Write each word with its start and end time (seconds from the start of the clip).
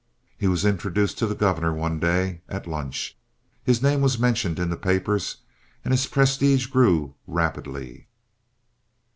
He 0.35 0.47
was 0.47 0.65
introduced 0.65 1.19
to 1.19 1.27
the 1.27 1.35
governor 1.35 1.71
one 1.71 1.99
day 1.99 2.41
at 2.49 2.65
lunch. 2.65 3.15
His 3.63 3.83
name 3.83 4.01
was 4.01 4.17
mentioned 4.17 4.57
in 4.57 4.71
the 4.71 4.75
papers, 4.75 5.37
and 5.85 5.93
his 5.93 6.07
prestige 6.07 6.65
grew 6.65 7.13
rapidly. 7.27 8.07